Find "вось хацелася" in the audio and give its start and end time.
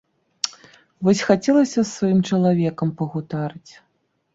1.09-1.79